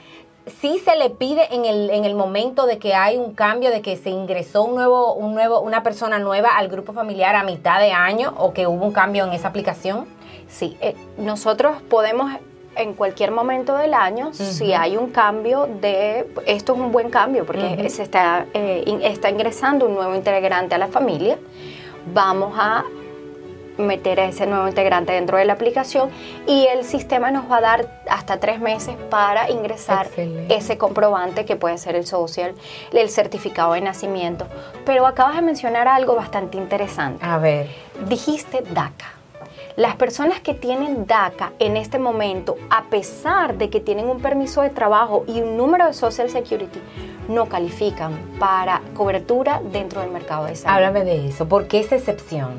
sí 0.51 0.81
se 0.85 0.97
le 0.97 1.11
pide 1.11 1.55
en 1.55 1.65
el, 1.65 1.91
en 1.91 2.05
el 2.05 2.15
momento 2.15 2.67
de 2.67 2.79
que 2.79 2.95
hay 2.95 3.17
un 3.17 3.35
cambio, 3.35 3.71
de 3.71 3.83
que 3.83 3.97
se 3.97 4.11
ingresó 4.11 4.65
un 4.65 4.75
nuevo, 4.75 5.15
un 5.15 5.35
nuevo, 5.35 5.61
una 5.61 5.83
persona 5.83 6.19
nueva 6.19 6.51
al 6.57 6.69
grupo 6.69 6.93
familiar 6.93 7.35
a 7.37 7.43
mitad 7.43 7.81
de 7.81 7.93
año 7.93 8.35
o 8.37 8.53
que 8.53 8.67
hubo 8.67 8.85
un 8.85 8.93
cambio 8.93 9.25
en 9.25 9.33
esa 9.33 9.49
aplicación? 9.49 10.07
Sí, 10.49 10.77
eh, 10.81 10.95
nosotros 11.19 11.83
podemos 11.83 12.33
en 12.77 12.95
cualquier 12.95 13.33
momento 13.33 13.77
del 13.77 13.93
año, 13.93 14.33
si 14.33 14.73
hay 14.73 14.97
un 14.97 15.11
cambio 15.11 15.69
de, 15.81 16.33
esto 16.47 16.75
es 16.75 16.79
un 16.79 16.93
buen 16.93 17.11
cambio 17.11 17.45
porque 17.45 17.91
se 17.91 18.05
está, 18.05 18.47
eh, 18.55 18.85
está 19.03 19.31
ingresando 19.31 19.87
un 19.87 19.95
nuevo 19.95 20.15
integrante 20.15 20.77
a 20.77 20.79
la 20.79 20.87
familia, 20.87 21.39
vamos 22.15 22.55
a 22.57 22.85
meter 23.79 24.21
a 24.21 24.27
ese 24.27 24.47
nuevo 24.47 24.69
integrante 24.69 25.13
dentro 25.13 25.39
de 25.39 25.45
la 25.45 25.55
aplicación 25.55 26.11
y 26.47 26.67
el 26.67 26.85
sistema 26.85 27.31
nos 27.31 27.51
va 27.51 27.59
a 27.59 27.61
dar 27.61 28.03
hasta 28.09 28.41
tres 28.41 28.61
meses 28.61 28.97
para 29.11 29.51
ingresar 29.51 30.09
ese 30.49 30.77
comprobante 30.79 31.45
que 31.45 31.57
puede 31.57 31.79
ser 31.79 31.95
el 31.95 32.07
social, 32.07 32.55
el 32.93 33.09
certificado 33.11 33.73
de 33.73 33.81
nacimiento. 33.81 34.47
Pero 34.85 35.07
acabas 35.07 35.37
de 35.37 35.43
mencionar 35.43 35.89
algo 35.89 36.15
bastante 36.15 36.57
interesante. 36.57 37.25
A 37.25 37.39
ver. 37.39 37.69
Dijiste 38.09 38.63
DACA. 38.63 39.15
Las 39.77 39.95
personas 39.95 40.41
que 40.41 40.55
tienen 40.55 41.07
DACA 41.07 41.53
en 41.61 41.77
este 41.77 42.01
momento, 42.01 42.57
a 42.69 42.85
pesar 42.87 43.57
de 43.59 43.71
que 43.71 43.79
tienen 43.79 44.09
un 44.09 44.21
permiso 44.21 44.61
de 44.63 44.71
trabajo 44.71 45.25
y 45.29 45.41
un 45.41 45.57
número 45.57 45.87
de 45.87 45.93
Social 45.93 46.29
Security, 46.29 46.81
no 47.29 47.49
califican 47.49 48.19
para 48.41 48.83
cobertura 48.95 49.61
dentro 49.71 50.01
del 50.01 50.11
mercado 50.11 50.47
de 50.47 50.57
salud. 50.57 50.75
Háblame 50.75 51.05
de 51.05 51.29
eso. 51.29 51.47
¿Por 51.47 51.69
qué 51.69 51.79
esa 51.79 51.95
excepción? 51.95 52.59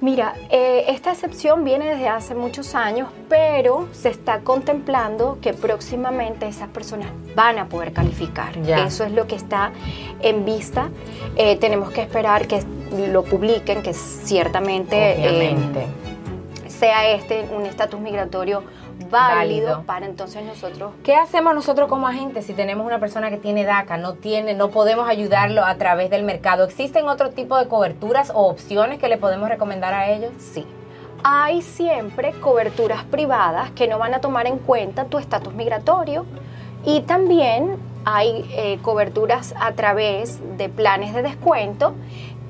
Mira, 0.00 0.34
eh, 0.48 0.86
esta 0.88 1.12
excepción 1.12 1.62
viene 1.62 1.90
desde 1.90 2.08
hace 2.08 2.34
muchos 2.34 2.74
años, 2.74 3.08
pero 3.28 3.88
se 3.92 4.08
está 4.08 4.40
contemplando 4.40 5.38
que 5.42 5.52
próximamente 5.52 6.48
esas 6.48 6.68
personas 6.68 7.08
van 7.36 7.58
a 7.58 7.68
poder 7.68 7.92
calificar. 7.92 8.56
Eso 8.56 9.04
es 9.04 9.12
lo 9.12 9.26
que 9.26 9.34
está 9.36 9.72
en 10.20 10.46
vista. 10.46 10.88
Eh, 11.36 11.56
tenemos 11.56 11.90
que 11.90 12.00
esperar 12.00 12.46
que 12.46 12.62
lo 13.12 13.24
publiquen, 13.24 13.82
que 13.82 13.92
ciertamente 13.92 14.96
eh, 14.96 15.86
sea 16.80 17.10
este 17.10 17.46
un 17.54 17.66
estatus 17.66 18.00
migratorio 18.00 18.64
válido, 19.10 19.82
para 19.82 20.06
entonces 20.06 20.42
nosotros. 20.44 20.92
¿Qué 21.04 21.14
hacemos 21.14 21.54
nosotros 21.54 21.88
como 21.88 22.08
agentes 22.08 22.46
si 22.46 22.54
tenemos 22.54 22.86
una 22.86 22.98
persona 22.98 23.28
que 23.28 23.36
tiene 23.36 23.64
DACA, 23.64 23.98
no 23.98 24.14
tiene, 24.14 24.54
no 24.54 24.70
podemos 24.70 25.06
ayudarlo 25.08 25.62
a 25.62 25.74
través 25.74 26.08
del 26.08 26.22
mercado? 26.22 26.64
¿Existen 26.64 27.06
otro 27.06 27.30
tipo 27.30 27.58
de 27.58 27.68
coberturas 27.68 28.30
o 28.34 28.48
opciones 28.48 28.98
que 28.98 29.08
le 29.08 29.18
podemos 29.18 29.48
recomendar 29.48 29.92
a 29.92 30.10
ellos? 30.10 30.32
Sí. 30.38 30.64
Hay 31.22 31.60
siempre 31.60 32.32
coberturas 32.40 33.04
privadas 33.04 33.70
que 33.72 33.86
no 33.86 33.98
van 33.98 34.14
a 34.14 34.22
tomar 34.22 34.46
en 34.46 34.56
cuenta 34.58 35.04
tu 35.04 35.18
estatus 35.18 35.52
migratorio 35.52 36.24
y 36.84 37.02
también 37.02 37.76
hay 38.06 38.48
eh, 38.52 38.78
coberturas 38.80 39.54
a 39.60 39.72
través 39.72 40.40
de 40.56 40.70
planes 40.70 41.12
de 41.12 41.20
descuento 41.20 41.94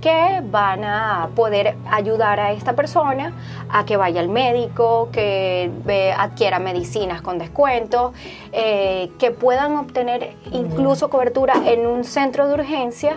que 0.00 0.42
van 0.44 0.84
a 0.84 1.30
poder 1.34 1.76
ayudar 1.90 2.40
a 2.40 2.52
esta 2.52 2.74
persona 2.74 3.32
a 3.70 3.84
que 3.84 3.96
vaya 3.96 4.20
al 4.20 4.28
médico, 4.28 5.10
que 5.12 5.70
adquiera 6.16 6.58
medicinas 6.58 7.22
con 7.22 7.38
descuento, 7.38 8.12
eh, 8.52 9.10
que 9.18 9.30
puedan 9.30 9.76
obtener 9.76 10.34
incluso 10.52 11.10
cobertura 11.10 11.54
en 11.66 11.86
un 11.86 12.04
centro 12.04 12.48
de 12.48 12.54
urgencia. 12.54 13.16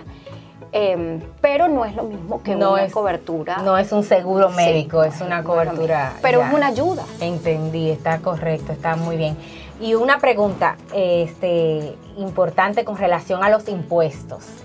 Em, 0.75 1.21
pero 1.39 1.67
no 1.67 1.85
es 1.85 1.95
lo 1.95 2.01
mismo 2.01 2.41
que 2.41 2.55
una 2.55 2.89
cobertura. 2.89 3.57
No 3.57 3.77
es 3.77 3.91
un 3.91 4.03
seguro 4.03 4.49
médico, 4.49 5.03
es 5.03 5.21
una 5.21 5.43
cobertura. 5.43 6.13
Pero 6.23 6.41
es 6.41 6.51
una 6.51 6.67
ayuda. 6.67 7.03
Entendí, 7.19 7.91
está 7.91 8.17
correcto, 8.19 8.71
está 8.71 8.95
muy 8.95 9.15
bien. 9.15 9.37
Y 9.79 9.93
una 9.93 10.17
pregunta 10.17 10.77
este, 10.91 11.95
importante 12.17 12.83
con 12.85 12.97
relación 12.97 13.43
a 13.43 13.49
los 13.49 13.67
impuestos 13.67 14.63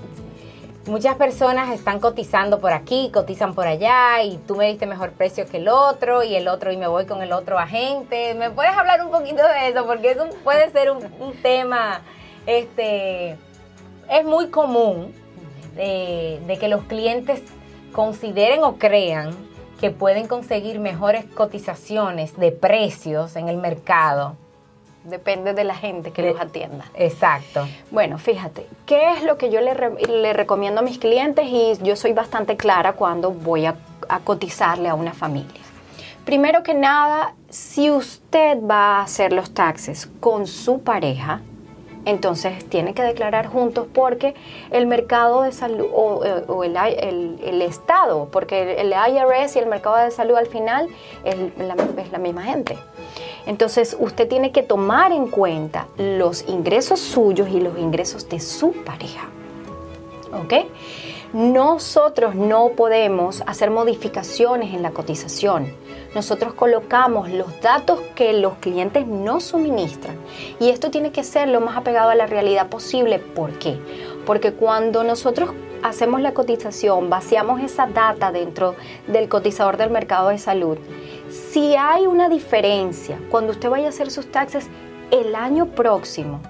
muchas 0.88 1.16
personas 1.16 1.70
están 1.70 2.00
cotizando 2.00 2.60
por 2.60 2.72
aquí, 2.72 3.10
cotizan 3.12 3.54
por 3.54 3.66
allá 3.66 4.22
y 4.22 4.38
tú 4.38 4.56
me 4.56 4.66
diste 4.66 4.86
mejor 4.86 5.12
precio 5.12 5.46
que 5.46 5.58
el 5.58 5.68
otro 5.68 6.22
y 6.22 6.34
el 6.34 6.48
otro 6.48 6.72
y 6.72 6.76
me 6.76 6.86
voy 6.86 7.06
con 7.06 7.22
el 7.22 7.32
otro 7.32 7.58
agente. 7.58 8.34
¿Me 8.34 8.50
puedes 8.50 8.76
hablar 8.76 9.04
un 9.04 9.10
poquito 9.10 9.42
de 9.46 9.68
eso? 9.68 9.86
Porque 9.86 10.12
eso 10.12 10.26
puede 10.44 10.70
ser 10.70 10.90
un, 10.90 11.00
tema, 11.42 12.02
este, 12.46 13.36
es 14.10 14.24
muy 14.24 14.48
común 14.48 15.12
de, 15.74 16.40
de 16.46 16.58
que 16.58 16.68
los 16.68 16.82
clientes 16.84 17.42
consideren 17.92 18.64
o 18.64 18.78
crean 18.78 19.30
que 19.80 19.90
pueden 19.90 20.26
conseguir 20.26 20.80
mejores 20.80 21.24
cotizaciones 21.24 22.36
de 22.36 22.50
precios 22.52 23.36
en 23.36 23.48
el 23.48 23.58
mercado 23.58 24.36
depende 25.04 25.54
de 25.54 25.64
la 25.64 25.74
gente 25.74 26.12
que 26.12 26.22
los 26.22 26.40
atienda. 26.40 26.84
Exacto. 26.94 27.66
Bueno, 27.90 28.18
fíjate, 28.18 28.66
¿qué 28.86 29.12
es 29.12 29.22
lo 29.22 29.38
que 29.38 29.50
yo 29.50 29.60
le, 29.60 29.74
le, 30.06 30.32
recomiendo 30.32 30.80
a 30.80 30.82
mis 30.82 30.98
clientes? 30.98 31.46
Y 31.48 31.72
yo 31.82 31.96
soy 31.96 32.12
bastante 32.12 32.56
clara 32.56 32.92
cuando 32.92 33.30
voy 33.30 33.66
a, 33.66 33.76
a 34.08 34.20
cotizarle 34.20 34.88
a 34.88 34.94
una 34.94 35.12
familia. 35.12 35.60
Primero 36.24 36.62
que 36.62 36.74
nada, 36.74 37.34
si 37.48 37.90
usted 37.90 38.58
va 38.62 38.98
a 38.98 39.02
hacer 39.02 39.32
los 39.32 39.54
taxes 39.54 40.10
con 40.20 40.46
su 40.46 40.82
pareja, 40.82 41.40
entonces 42.04 42.66
tiene 42.68 42.94
que 42.94 43.02
declarar 43.02 43.46
juntos 43.46 43.86
porque 43.92 44.34
el 44.70 44.86
mercado 44.86 45.42
de 45.42 45.52
salud 45.52 45.86
o, 45.92 46.64
el, 46.64 46.76
el, 46.76 47.62
Estado, 47.62 48.28
porque 48.30 48.80
el 48.80 48.92
IRS 48.92 49.56
y 49.56 49.58
el 49.58 49.66
mercado 49.66 49.96
de 49.96 50.10
salud 50.10 50.36
al 50.36 50.46
final 50.46 50.88
es 51.24 51.36
la, 51.58 51.76
es 51.98 52.10
la 52.10 52.18
misma 52.18 52.44
gente. 52.44 52.78
Entonces 53.48 53.96
usted 53.98 54.28
tiene 54.28 54.52
que 54.52 54.62
tomar 54.62 55.10
en 55.10 55.26
cuenta 55.28 55.88
los 55.96 56.46
ingresos 56.48 57.00
suyos 57.00 57.48
y 57.48 57.60
los 57.60 57.78
ingresos 57.78 58.28
de 58.28 58.40
su 58.40 58.72
pareja. 58.84 59.26
¿Ok? 60.34 60.66
Nosotros 61.32 62.34
no 62.34 62.72
podemos 62.76 63.42
hacer 63.46 63.70
modificaciones 63.70 64.74
en 64.74 64.82
la 64.82 64.90
cotización. 64.90 65.72
Nosotros 66.14 66.52
colocamos 66.52 67.30
los 67.30 67.58
datos 67.62 68.00
que 68.14 68.34
los 68.34 68.54
clientes 68.56 69.06
nos 69.06 69.44
suministran 69.44 70.18
y 70.60 70.68
esto 70.68 70.90
tiene 70.90 71.10
que 71.10 71.24
ser 71.24 71.48
lo 71.48 71.62
más 71.62 71.78
apegado 71.78 72.10
a 72.10 72.14
la 72.14 72.26
realidad 72.26 72.68
posible. 72.68 73.18
¿Por 73.18 73.58
qué? 73.58 73.78
Porque 74.26 74.52
cuando 74.52 75.04
nosotros 75.04 75.52
hacemos 75.82 76.20
la 76.20 76.34
cotización, 76.34 77.10
vaciamos 77.10 77.60
esa 77.60 77.86
data 77.86 78.32
dentro 78.32 78.74
del 79.06 79.28
cotizador 79.28 79.76
del 79.76 79.90
mercado 79.90 80.28
de 80.28 80.38
salud, 80.38 80.78
si 81.50 81.76
hay 81.76 82.06
una 82.06 82.28
diferencia 82.28 83.18
cuando 83.30 83.52
usted 83.52 83.68
vaya 83.68 83.86
a 83.86 83.90
hacer 83.90 84.10
sus 84.10 84.30
taxes 84.30 84.68
el 85.10 85.34
año 85.34 85.66
próximo, 85.66 86.40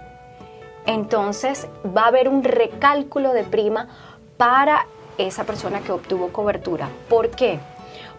entonces 0.87 1.69
va 1.97 2.03
a 2.05 2.09
haber 2.09 2.29
un 2.29 2.45
recálculo 2.45 3.33
de 3.33 3.45
prima 3.45 3.89
para 4.37 4.87
esa 5.19 5.45
persona 5.45 5.81
que 5.81 5.93
obtuvo 5.93 6.29
cobertura. 6.29 6.89
¿Por 7.09 7.31
qué? 7.31 7.59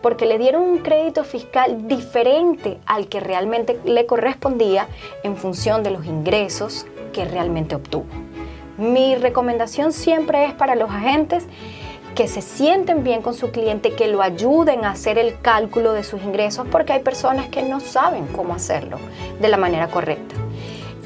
Porque 0.02 0.26
le 0.26 0.38
dieron 0.38 0.64
un 0.64 0.78
crédito 0.80 1.24
fiscal 1.24 1.88
diferente 1.88 2.78
al 2.86 3.08
que 3.08 3.20
realmente 3.20 3.80
le 3.86 4.06
correspondía 4.06 4.88
en 5.24 5.36
función 5.36 5.84
de 5.84 5.92
los 5.92 6.06
ingresos 6.06 6.86
que 7.14 7.26
realmente 7.26 7.76
obtuvo. 7.76 8.29
Mi 8.80 9.16
recomendación 9.16 9.92
siempre 9.92 10.46
es 10.46 10.54
para 10.54 10.76
los 10.76 10.90
agentes 10.90 11.46
que 12.16 12.30
se 12.30 12.42
sienten 12.42 13.04
bien 13.04 13.22
con 13.22 13.34
su 13.34 13.52
cliente, 13.52 13.92
que 13.92 14.08
lo 14.08 14.22
ayuden 14.22 14.86
a 14.86 14.92
hacer 14.92 15.18
el 15.18 15.38
cálculo 15.42 15.92
de 15.92 16.06
sus 16.06 16.24
ingresos, 16.24 16.66
porque 16.72 16.94
hay 16.94 17.02
personas 17.02 17.50
que 17.50 17.62
no 17.62 17.82
saben 17.82 18.26
cómo 18.28 18.54
hacerlo 18.54 18.98
de 19.42 19.50
la 19.50 19.58
manera 19.58 19.90
correcta. 19.90 20.34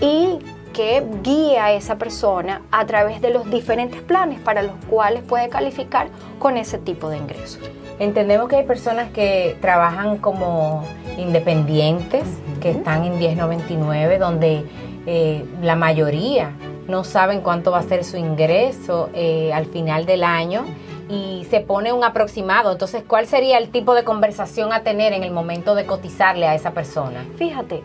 Y 0.02 0.38
que 0.72 1.04
guíe 1.24 1.58
a 1.58 1.74
esa 1.74 1.98
persona 1.98 2.62
a 2.70 2.86
través 2.86 3.22
de 3.22 3.32
los 3.32 3.50
diferentes 3.50 4.02
planes 4.02 4.40
para 4.40 4.62
los 4.62 4.76
cuales 4.88 5.24
puede 5.24 5.50
calificar 5.50 6.10
con 6.38 6.58
ese 6.58 6.78
tipo 6.78 7.10
de 7.10 7.18
ingresos. 7.18 7.60
Entendemos 7.98 8.50
que 8.50 8.58
hay 8.58 8.66
personas 8.66 9.10
que 9.12 9.58
trabajan 9.62 10.18
como 10.18 10.84
independientes, 11.18 12.24
que 12.62 12.72
están 12.72 13.04
en 13.06 13.18
1099, 13.18 14.20
donde 14.20 14.64
eh, 15.06 15.46
la 15.62 15.76
mayoría 15.76 16.54
no 16.88 17.04
saben 17.04 17.42
cuánto 17.42 17.72
va 17.72 17.80
a 17.80 17.84
ser 17.84 18.04
su 18.04 18.18
ingreso 18.18 19.10
eh, 19.14 19.52
al 19.54 19.66
final 19.66 20.06
del 20.06 20.24
año 20.24 20.66
y 21.10 21.46
se 21.50 21.60
pone 21.60 21.94
un 21.94 22.04
aproximado. 22.04 22.72
Entonces, 22.72 23.04
¿cuál 23.08 23.28
sería 23.28 23.58
el 23.58 23.70
tipo 23.70 23.94
de 23.94 24.04
conversación 24.04 24.74
a 24.74 24.84
tener 24.84 25.14
en 25.14 25.24
el 25.24 25.32
momento 25.32 25.76
de 25.76 25.86
cotizarle 25.86 26.48
a 26.48 26.56
esa 26.56 26.72
persona? 26.72 27.26
Fíjate, 27.38 27.84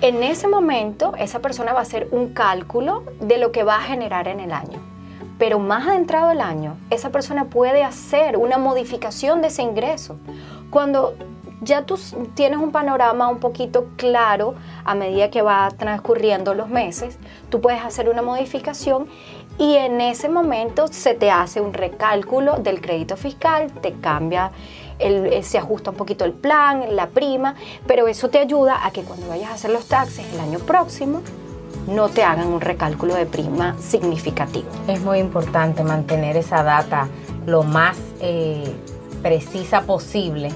en 0.00 0.22
ese 0.22 0.48
momento 0.48 1.14
esa 1.18 1.40
persona 1.40 1.72
va 1.72 1.80
a 1.80 1.82
hacer 1.82 2.08
un 2.10 2.34
cálculo 2.34 3.04
de 3.20 3.38
lo 3.38 3.52
que 3.52 3.62
va 3.62 3.76
a 3.76 3.82
generar 3.82 4.28
en 4.28 4.40
el 4.40 4.52
año. 4.52 4.80
pero 5.38 5.58
más 5.58 5.86
adentrado 5.86 6.30
el 6.30 6.40
año, 6.40 6.78
esa 6.88 7.10
persona 7.10 7.44
puede 7.44 7.84
hacer 7.84 8.38
una 8.38 8.56
modificación 8.56 9.42
de 9.42 9.48
ese 9.48 9.60
ingreso. 9.60 10.16
Cuando 10.70 11.14
ya 11.60 11.82
tú 11.82 11.98
tienes 12.34 12.58
un 12.58 12.70
panorama 12.70 13.28
un 13.28 13.38
poquito 13.38 13.86
claro 13.96 14.54
a 14.84 14.94
medida 14.94 15.30
que 15.30 15.42
va 15.42 15.68
transcurriendo 15.70 16.54
los 16.54 16.68
meses, 16.68 17.18
tú 17.50 17.60
puedes 17.60 17.82
hacer 17.82 18.08
una 18.08 18.22
modificación 18.22 19.06
y 19.58 19.76
en 19.76 20.00
ese 20.00 20.28
momento 20.28 20.86
se 20.88 21.14
te 21.14 21.30
hace 21.30 21.60
un 21.60 21.72
recálculo 21.72 22.56
del 22.58 22.80
crédito 22.80 23.16
fiscal, 23.16 23.72
te 23.80 23.92
cambia, 23.94 24.50
eh, 24.98 25.42
se 25.42 25.58
ajusta 25.58 25.90
un 25.90 25.96
poquito 25.96 26.24
el 26.24 26.32
plan, 26.32 26.94
la 26.94 27.08
prima, 27.08 27.54
pero 27.86 28.06
eso 28.06 28.28
te 28.28 28.38
ayuda 28.38 28.84
a 28.84 28.90
que 28.90 29.02
cuando 29.02 29.28
vayas 29.28 29.50
a 29.50 29.54
hacer 29.54 29.70
los 29.70 29.86
taxes 29.86 30.26
el 30.34 30.40
año 30.40 30.58
próximo, 30.58 31.22
no 31.86 32.08
te 32.08 32.22
hagan 32.22 32.48
un 32.48 32.60
recálculo 32.60 33.14
de 33.14 33.26
prima 33.26 33.76
significativo. 33.78 34.66
Es 34.88 35.00
muy 35.00 35.18
importante 35.18 35.84
mantener 35.84 36.36
esa 36.36 36.62
data 36.62 37.08
lo 37.46 37.62
más 37.62 37.96
eh, 38.20 38.74
precisa 39.22 39.82
posible. 39.82 40.50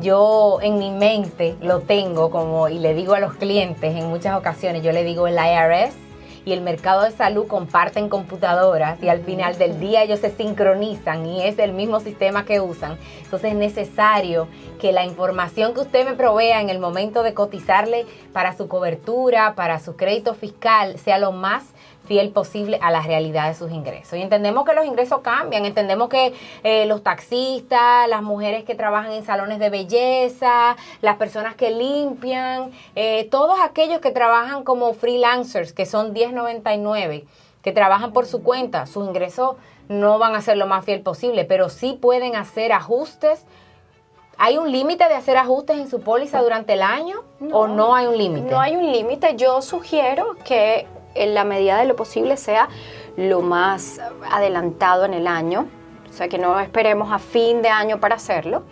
Yo 0.00 0.58
en 0.60 0.78
mi 0.78 0.90
mente 0.90 1.56
lo 1.62 1.80
tengo 1.80 2.30
como, 2.30 2.68
y 2.68 2.78
le 2.78 2.94
digo 2.94 3.14
a 3.14 3.20
los 3.20 3.34
clientes 3.34 3.96
en 3.96 4.08
muchas 4.08 4.36
ocasiones, 4.36 4.82
yo 4.82 4.92
le 4.92 5.04
digo 5.04 5.26
el 5.26 5.36
IRS, 5.36 5.94
y 6.46 6.52
el 6.52 6.60
mercado 6.60 7.02
de 7.02 7.10
salud 7.10 7.48
comparten 7.48 8.08
computadoras 8.08 9.02
y 9.02 9.08
al 9.08 9.20
final 9.20 9.58
del 9.58 9.80
día 9.80 10.04
ellos 10.04 10.20
se 10.20 10.30
sincronizan 10.30 11.26
y 11.26 11.42
es 11.42 11.58
el 11.58 11.72
mismo 11.72 11.98
sistema 11.98 12.44
que 12.44 12.60
usan. 12.60 12.98
Entonces 13.24 13.50
es 13.50 13.58
necesario 13.58 14.46
que 14.80 14.92
la 14.92 15.04
información 15.04 15.74
que 15.74 15.80
usted 15.80 16.06
me 16.06 16.14
provea 16.14 16.60
en 16.60 16.70
el 16.70 16.78
momento 16.78 17.24
de 17.24 17.34
cotizarle 17.34 18.06
para 18.32 18.56
su 18.56 18.68
cobertura, 18.68 19.56
para 19.56 19.80
su 19.80 19.96
crédito 19.96 20.34
fiscal, 20.34 21.00
sea 21.00 21.18
lo 21.18 21.32
más 21.32 21.64
fiel 22.06 22.30
posible 22.30 22.78
a 22.80 22.90
la 22.90 23.02
realidad 23.02 23.48
de 23.48 23.54
sus 23.54 23.70
ingresos. 23.70 24.18
Y 24.18 24.22
entendemos 24.22 24.64
que 24.64 24.74
los 24.74 24.86
ingresos 24.86 25.20
cambian, 25.20 25.64
entendemos 25.64 26.08
que 26.08 26.32
eh, 26.62 26.86
los 26.86 27.02
taxistas, 27.02 28.08
las 28.08 28.22
mujeres 28.22 28.64
que 28.64 28.74
trabajan 28.74 29.12
en 29.12 29.24
salones 29.24 29.58
de 29.58 29.70
belleza, 29.70 30.76
las 31.02 31.16
personas 31.16 31.54
que 31.54 31.70
limpian, 31.70 32.70
eh, 32.94 33.28
todos 33.30 33.58
aquellos 33.62 34.00
que 34.00 34.10
trabajan 34.10 34.64
como 34.64 34.92
freelancers, 34.94 35.72
que 35.72 35.86
son 35.86 36.12
1099, 36.12 37.24
que 37.62 37.72
trabajan 37.72 38.12
por 38.12 38.26
su 38.26 38.42
cuenta, 38.42 38.86
sus 38.86 39.06
ingresos 39.06 39.56
no 39.88 40.18
van 40.18 40.34
a 40.34 40.40
ser 40.40 40.56
lo 40.56 40.66
más 40.66 40.84
fiel 40.84 41.00
posible, 41.00 41.44
pero 41.44 41.68
sí 41.68 41.98
pueden 42.00 42.36
hacer 42.36 42.72
ajustes. 42.72 43.44
¿Hay 44.38 44.58
un 44.58 44.70
límite 44.70 45.08
de 45.08 45.14
hacer 45.14 45.36
ajustes 45.36 45.78
en 45.78 45.88
su 45.88 46.00
póliza 46.00 46.42
durante 46.42 46.74
el 46.74 46.82
año 46.82 47.24
o 47.52 47.66
no 47.68 47.94
hay 47.94 48.06
un 48.06 48.18
límite? 48.18 48.50
No 48.50 48.60
hay 48.60 48.76
un 48.76 48.92
límite. 48.92 49.34
Yo 49.36 49.62
sugiero 49.62 50.36
que 50.44 50.86
en 51.16 51.34
la 51.34 51.44
medida 51.44 51.78
de 51.78 51.86
lo 51.86 51.96
posible 51.96 52.36
sea 52.36 52.68
lo 53.16 53.40
más 53.40 54.00
adelantado 54.30 55.04
en 55.04 55.14
el 55.14 55.26
año, 55.26 55.66
o 56.08 56.12
sea 56.12 56.28
que 56.28 56.38
no 56.38 56.58
esperemos 56.60 57.12
a 57.12 57.18
fin 57.18 57.62
de 57.62 57.68
año 57.68 57.98
para 57.98 58.16
hacerlo, 58.16 58.62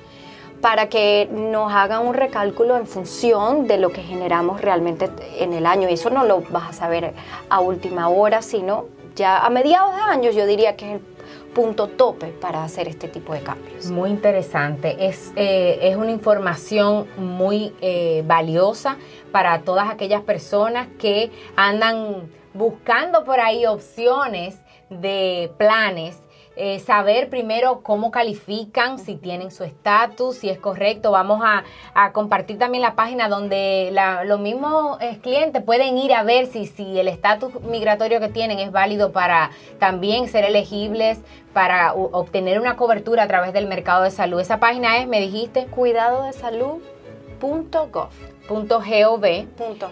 para 0.61 0.89
que 0.89 1.29
nos 1.31 1.73
hagan 1.73 2.07
un 2.07 2.15
recálculo 2.15 2.77
en 2.77 2.87
función 2.87 3.67
de 3.67 3.77
lo 3.77 3.91
que 3.91 4.03
generamos 4.03 4.63
realmente 4.63 5.11
en 5.39 5.53
el 5.53 5.67
año. 5.67 5.91
Y 5.91 5.95
eso 5.95 6.09
no 6.09 6.25
lo 6.25 6.41
vas 6.51 6.71
a 6.71 6.73
saber 6.73 7.13
a 7.51 7.61
última 7.61 8.09
hora, 8.09 8.41
sino 8.41 8.87
ya 9.15 9.45
a 9.45 9.51
mediados 9.51 9.95
de 9.95 10.01
año 10.01 10.31
yo 10.31 10.47
diría 10.47 10.77
que 10.77 10.87
es 10.87 10.93
el 10.95 11.14
punto 11.55 11.89
tope 11.89 12.27
para 12.27 12.65
hacer 12.65 12.89
este 12.89 13.09
tipo 13.09 13.33
de 13.33 13.41
cambios. 13.41 13.87
Muy 13.87 14.11
interesante, 14.11 14.97
es, 15.07 15.33
eh, 15.37 15.79
es 15.83 15.97
una 15.97 16.11
información 16.11 17.07
muy 17.17 17.73
eh, 17.81 18.23
valiosa 18.27 18.99
para 19.33 19.63
todas 19.63 19.89
aquellas 19.91 20.23
personas 20.23 20.89
que 20.99 21.31
andan 21.57 22.29
buscando 22.53 23.25
por 23.25 23.41
ahí 23.41 23.65
opciones 23.67 24.57
de 24.91 25.51
planes 25.57 26.19
eh, 26.57 26.79
saber 26.79 27.31
primero 27.31 27.81
cómo 27.83 28.13
califican, 28.13 29.01
si 29.01 29.17
tienen 29.17 29.51
su 29.51 29.65
estatus, 29.65 30.37
si 30.37 30.49
es 30.49 30.59
correcto. 30.59 31.11
Vamos 31.11 31.43
a, 31.43 31.65
compartir 32.13 32.59
también 32.59 32.83
la 32.83 32.95
página 32.95 33.29
donde 33.29 33.93
los 34.25 34.39
mismos 34.39 34.99
eh, 35.01 35.19
clientes 35.23 35.63
pueden 35.63 35.99
ir 35.99 36.15
a 36.15 36.23
ver 36.23 36.47
si, 36.47 36.67
si 36.67 36.99
el 36.99 37.09
estatus 37.09 37.61
migratorio 37.63 38.21
que 38.21 38.29
tienen 38.29 38.59
es 38.59 38.71
válido 38.71 39.11
para 39.11 39.51
también 39.79 40.29
ser 40.29 40.45
elegibles 40.45 41.19
para 41.53 41.95
obtener 41.95 42.61
una 42.61 42.77
cobertura 42.77 43.25
a 43.25 43.29
través 43.29 43.53
del 43.53 43.67
mercado 43.67 44.05
de 44.05 44.11
salud. 44.11 44.41
Esa 44.41 44.59
página 44.61 44.99
es, 44.99 45.09
me 45.09 45.21
dijiste, 45.21 45.67
cuidado 45.67 46.25
de 46.25 46.33
salud.gov. 46.33 48.11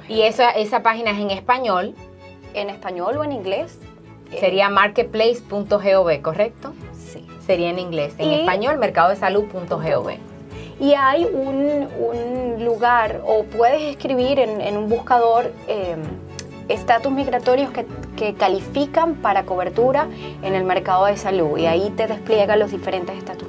Y 0.09 0.23
esa, 0.23 0.51
esa 0.51 0.83
página 0.83 1.13
es 1.13 1.19
en 1.19 1.31
español. 1.31 1.95
En 2.55 2.69
español 2.69 3.17
o 3.17 3.25
en 3.25 3.33
inglés 3.33 3.79
Sería 4.41 4.69
marketplace.gov, 4.69 6.23
¿correcto? 6.23 6.73
Sí. 6.93 7.27
Sería 7.47 7.71
en 7.71 7.79
inglés. 7.79 8.15
En 8.19 8.31
español, 8.31 8.79
mercadodesalud.gov. 8.79 10.11
Y 10.81 10.95
hay 10.95 11.25
un, 11.25 12.65
lugar, 12.65 13.21
o 13.25 13.45
puedes 13.45 13.83
escribir 13.83 14.39
en, 14.39 14.77
un 14.77 14.89
buscador 14.89 15.53
em, 15.69 16.01
estatus 16.69 17.13
migratorios 17.13 17.71
que, 17.71 17.87
que, 18.17 18.35
califican 18.35 19.17
para 19.17 19.45
cobertura 19.45 20.09
en 20.43 20.55
el 20.55 20.65
mercado 20.65 21.07
de 21.07 21.17
salud. 21.17 21.59
Y 21.59 21.67
ahí 21.67 21.91
te 21.97 22.07
despliegan 22.07 22.59
los 22.59 22.71
diferentes 22.71 23.17
estatus 23.17 23.49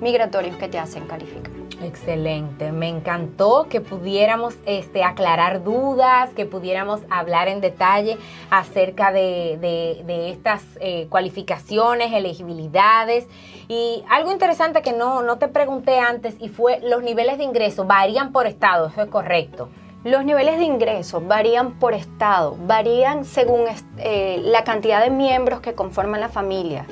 migratorios 0.00 0.56
que 0.56 0.68
te 0.68 0.78
hacen 0.78 1.06
calificar. 1.06 1.53
Excelente, 1.84 2.72
me 2.72 2.88
encantó 2.88 3.66
que 3.68 3.82
pudiéramos 3.82 4.54
este, 4.64 5.04
aclarar 5.04 5.62
dudas, 5.62 6.30
que 6.30 6.46
pudiéramos 6.46 7.02
hablar 7.10 7.48
en 7.48 7.60
detalle 7.60 8.16
acerca 8.50 9.12
de, 9.12 10.30
estas 10.30 10.62
eh, 10.80 11.06
cualificaciones, 11.10 12.10
elegibilidades. 12.14 13.26
Y 13.68 14.02
algo 14.08 14.32
interesante 14.32 14.80
que 14.80 14.94
no, 14.94 15.22
no 15.22 15.36
te 15.36 15.48
pregunté 15.48 15.98
antes 15.98 16.36
y 16.40 16.48
fue 16.48 16.80
los 16.80 17.02
niveles 17.02 17.36
de 17.36 17.44
ingreso 17.44 17.84
varían 17.84 18.32
por 18.32 18.46
estado, 18.46 18.86
eso 18.88 19.02
es 19.02 19.10
correcto. 19.10 19.68
Los 20.04 20.26
niveles 20.26 20.58
de 20.58 20.64
ingreso 20.64 21.22
varían 21.22 21.72
por 21.72 21.94
estado, 21.94 22.58
varían 22.66 23.24
según 23.24 23.64
eh, 23.96 24.38
la 24.44 24.62
cantidad 24.62 25.02
de 25.02 25.08
miembros 25.08 25.60
que 25.60 25.72
conforman 25.72 26.20
la 26.20 26.28
familia. 26.28 26.84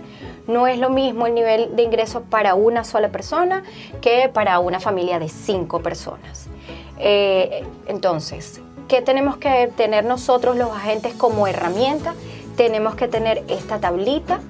No 0.47 0.67
es 0.67 0.79
lo 0.79 0.89
mismo 0.89 1.27
el 1.27 1.35
nivel 1.35 1.77
de 1.77 1.83
ingreso 1.83 2.23
para 2.23 2.55
una 2.55 2.85
sola 2.85 3.11
persona 3.11 3.65
que 4.01 4.31
para 4.33 4.59
una 4.61 4.81
familia 4.81 5.19
de 5.19 5.29
cinco 5.29 5.83
personas. 5.83 6.49
Eh, 6.99 7.67
entonces, 7.87 8.63
¿qué 8.89 9.03
tenemos 9.03 9.37
que 9.37 9.71
tener 9.77 10.07
nosotros 10.07 10.57
los 10.57 10.71
agentes 10.71 11.13
como 11.13 11.47
herramienta? 11.47 12.15
Tenemos 12.57 12.95
que 12.95 13.09
tener 13.09 13.45
esta 13.47 13.79
tablita 13.79 14.41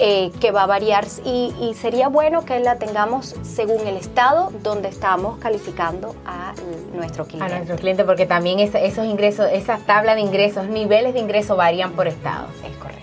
eh, 0.00 0.30
que 0.40 0.50
va 0.52 0.62
a 0.62 0.66
variar 0.66 1.06
y, 1.24 1.74
sería 1.74 2.08
bueno 2.08 2.44
que 2.44 2.58
la 2.60 2.78
tengamos 2.78 3.34
según 3.42 3.86
el 3.86 3.96
estado 3.96 4.52
donde 4.62 4.88
estamos 4.88 5.38
calificando 5.38 6.14
a 6.24 6.54
nuestro 6.94 7.26
cliente. 7.26 7.52
A 7.52 7.56
nuestro 7.56 7.76
cliente, 7.76 8.04
porque 8.04 8.26
también 8.26 8.58
esos 8.60 9.04
ingresos, 9.04 9.48
esas 9.52 9.82
tablas 9.86 10.16
de 10.16 10.22
ingresos, 10.22 10.68
niveles 10.68 11.14
de 11.14 11.20
ingreso 11.20 11.56
varían 11.56 11.92
por 11.92 12.06
estado. 12.06 12.46
Es 12.64 12.76
correcto. 12.76 12.97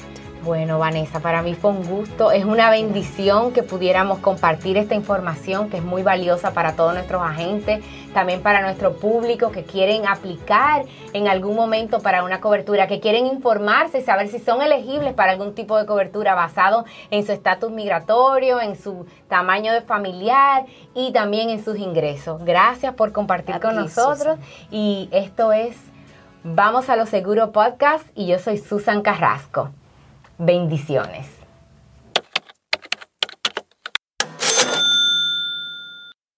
Bueno, 0.46 0.78
Vanessa, 0.78 1.22
para 1.22 1.42
mí 1.42 1.56
fue 1.56 1.72
un 1.72 1.84
gusto, 1.84 2.32
es 2.32 2.46
una 2.46 2.70
bendición 2.70 3.52
que 3.52 3.64
pudiéramos 3.64 4.20
compartir 4.20 4.78
esta 4.78 4.94
información 4.94 5.72
que 5.72 5.78
es 5.78 5.84
muy 5.84 6.04
valiosa 6.04 6.54
para 6.54 6.76
todos 6.76 6.94
nuestros 6.94 7.24
agentes, 7.24 7.84
también 8.14 8.44
para 8.44 8.62
nuestro 8.62 8.94
público 8.94 9.50
que 9.50 9.64
quieren 9.64 10.08
aplicar 10.08 10.86
en 11.14 11.28
algún 11.28 11.56
momento 11.56 12.00
para 12.00 12.24
una 12.24 12.42
cobertura, 12.42 12.86
que 12.86 13.00
quieren 13.00 13.26
informarse, 13.26 14.04
saber 14.04 14.28
si 14.28 14.38
son 14.38 14.62
elegibles 14.62 15.16
para 15.16 15.32
algún 15.32 15.56
tipo 15.56 15.80
de 15.80 15.88
cobertura 15.88 16.36
basado 16.36 16.86
en 17.10 17.26
su 17.26 17.32
estatus 17.32 17.72
migratorio, 17.72 18.62
en 18.62 18.76
su 18.76 19.08
tamaño 19.28 19.74
de 19.74 19.82
familiar 19.82 20.68
y 20.94 21.12
también 21.12 21.50
en 21.50 21.66
sus 21.66 21.80
ingresos. 21.80 22.46
Gracias 22.46 22.94
por 22.94 23.14
compartir 23.14 23.60
con 23.60 23.76
nosotros 23.76 24.38
y 24.70 25.10
esto 25.12 25.52
es 25.52 25.76
Vamos 26.44 26.90
a 26.90 26.96
lo 26.96 27.08
Seguro 27.08 27.52
Podcast 27.52 28.06
y 28.14 28.28
yo 28.28 28.38
soy 28.38 28.60
Susan 28.60 29.02
Carrasco. 29.02 29.72
Bendiciones. 30.38 31.45